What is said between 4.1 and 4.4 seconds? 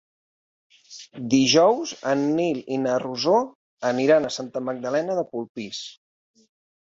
a